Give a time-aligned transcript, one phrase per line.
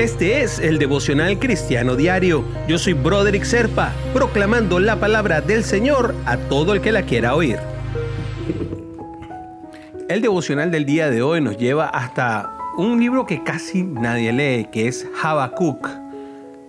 [0.00, 2.42] Este es el devocional cristiano diario.
[2.66, 7.34] Yo soy Broderick Serpa, proclamando la palabra del Señor a todo el que la quiera
[7.34, 7.58] oír.
[10.08, 14.68] El devocional del día de hoy nos lleva hasta un libro que casi nadie lee,
[14.72, 15.86] que es Habacuc,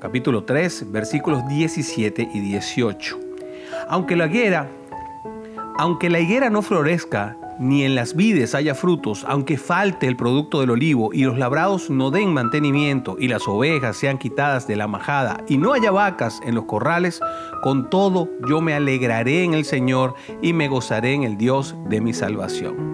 [0.00, 3.16] capítulo 3, versículos 17 y 18.
[3.86, 4.66] Aunque la higuera,
[5.78, 10.60] aunque la higuera no florezca, ni en las vides haya frutos, aunque falte el producto
[10.60, 14.88] del olivo y los labrados no den mantenimiento y las ovejas sean quitadas de la
[14.88, 17.20] majada y no haya vacas en los corrales,
[17.62, 22.00] con todo yo me alegraré en el Señor y me gozaré en el Dios de
[22.00, 22.90] mi salvación.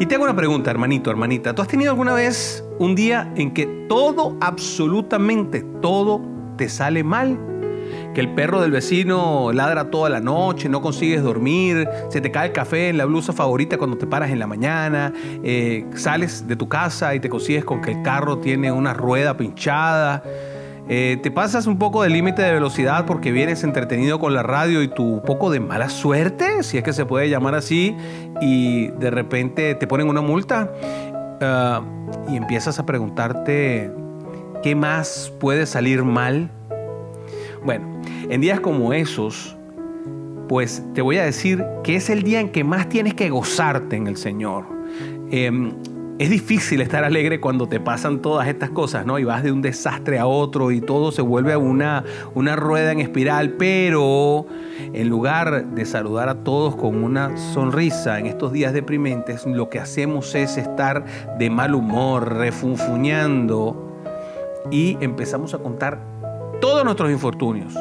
[0.00, 1.54] Y tengo una pregunta, hermanito, hermanita.
[1.54, 6.20] ¿Tú has tenido alguna vez un día en que todo, absolutamente todo,
[6.56, 7.55] te sale mal?
[8.14, 12.48] Que el perro del vecino ladra toda la noche, no consigues dormir, se te cae
[12.48, 15.12] el café en la blusa favorita cuando te paras en la mañana,
[15.42, 19.36] eh, sales de tu casa y te consigues con que el carro tiene una rueda
[19.36, 20.22] pinchada.
[20.88, 24.82] Eh, te pasas un poco del límite de velocidad porque vienes entretenido con la radio
[24.82, 27.96] y tu poco de mala suerte, si es que se puede llamar así,
[28.40, 30.70] y de repente te ponen una multa
[31.40, 31.82] ah,
[32.28, 33.90] y empiezas a preguntarte
[34.62, 36.50] qué más puede salir mal.
[37.66, 38.00] Bueno,
[38.30, 39.56] en días como esos,
[40.48, 43.96] pues te voy a decir que es el día en que más tienes que gozarte
[43.96, 44.66] en el Señor.
[45.32, 45.72] Em,
[46.20, 49.18] es difícil estar alegre cuando te pasan todas estas cosas, ¿no?
[49.18, 52.04] Y vas de un desastre a otro y todo se vuelve una,
[52.36, 54.46] una rueda en espiral, pero
[54.92, 59.80] en lugar de saludar a todos con una sonrisa en estos días deprimentes, lo que
[59.80, 61.04] hacemos es estar
[61.36, 63.82] de mal humor, refunfuñando
[64.70, 66.15] y empezamos a contar
[66.60, 67.74] todos nuestros infortunios.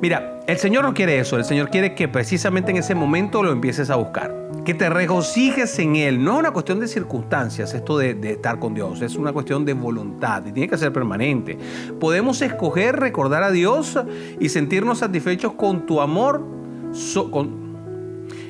[0.00, 3.50] Mira, el Señor no quiere eso, el Señor quiere que precisamente en ese momento lo
[3.50, 6.22] empieces a buscar, que te regocijes en Él.
[6.22, 9.72] No es una cuestión de circunstancias esto de, estar con Dios, es una cuestión de
[9.72, 11.58] voluntad y tiene que ser permanente.
[11.98, 13.98] Podemos escoger recordar a Dios
[14.38, 16.44] y sentirnos satisfechos con tu amor,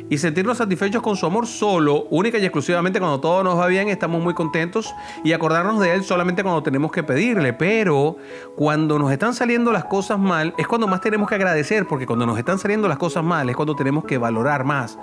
[0.08, 3.88] y sentirnos satisfechos con su amor solo, única y exclusivamente cuando todo nos va bien,
[3.88, 4.94] estamos muy contentos
[5.24, 7.52] y acordarnos de Él solamente cuando tenemos que pedirle.
[7.52, 8.16] Pero
[8.56, 12.26] cuando nos están saliendo las cosas mal, es cuando más tenemos que agradecer, porque cuando
[12.26, 14.98] nos están saliendo las cosas mal es cuando tenemos que valorar más.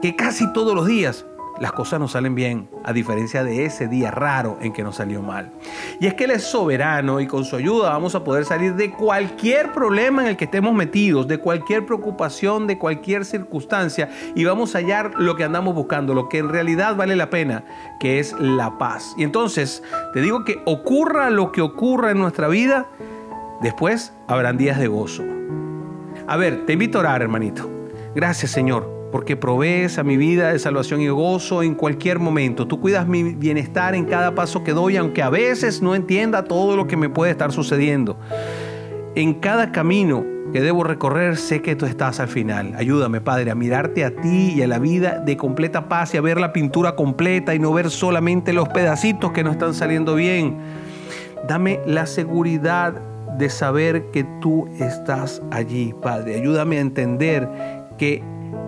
[0.00, 1.24] Que casi todos los días
[1.60, 5.22] las cosas nos salen bien, a diferencia de ese día raro en que nos salió
[5.22, 5.52] mal.
[6.00, 8.90] Y es que Él es soberano y con su ayuda vamos a poder salir de
[8.90, 14.74] cualquier problema en el que estemos metidos, de cualquier preocupación, de cualquier circunstancia y vamos
[14.74, 17.64] a hallar lo que andamos buscando, lo que en realidad vale la pena,
[18.00, 19.14] que es la paz.
[19.16, 22.86] Y entonces te digo que ocurra lo que ocurra en nuestra vida,
[23.62, 25.24] después habrán días de gozo.
[26.26, 27.70] A ver, te invito a orar, hermanito.
[28.14, 32.66] Gracias, Señor porque provees a mi vida de salvación y gozo en cualquier momento.
[32.66, 36.76] Tú cuidas mi bienestar en cada paso que doy, aunque a veces no entienda todo
[36.76, 38.18] lo que me puede estar sucediendo.
[39.14, 40.22] En cada camino
[40.52, 42.74] que debo recorrer, sé que tú estás al final.
[42.76, 46.20] Ayúdame, Padre, a mirarte a ti y a la vida de completa paz y a
[46.20, 50.58] ver la pintura completa y no ver solamente los pedacitos que no están saliendo bien.
[51.48, 52.92] Dame la seguridad
[53.38, 56.34] de saber que tú estás allí, Padre.
[56.34, 57.48] Ayúdame a entender
[57.96, 58.22] que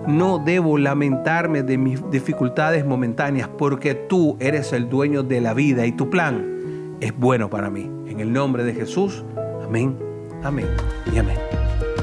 [0.08, 5.84] no debo lamentarme de mis dificultades momentáneas porque tú eres el dueño de la vida
[5.84, 7.90] y tu plan es bueno para mí.
[8.08, 9.22] En el nombre de Jesús,
[9.62, 9.98] amén,
[10.42, 10.66] amén
[11.14, 11.57] y amén.